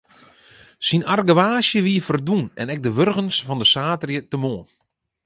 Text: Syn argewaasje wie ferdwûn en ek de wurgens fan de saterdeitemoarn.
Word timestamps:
Syn 0.87 1.03
argewaasje 1.13 1.79
wie 1.85 2.05
ferdwûn 2.07 2.45
en 2.61 2.71
ek 2.73 2.83
de 2.85 2.91
wurgens 2.97 3.37
fan 3.45 3.61
de 3.61 3.67
saterdeitemoarn. 3.73 4.67